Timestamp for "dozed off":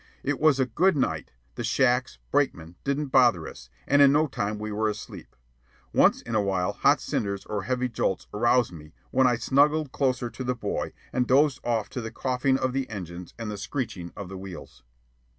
11.27-11.87